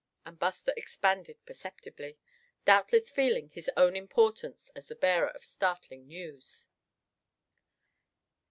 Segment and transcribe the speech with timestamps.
[0.25, 2.17] and Buster expanded perceptibly,
[2.65, 6.69] doubtless feeling his own importance as the bearer of startling news.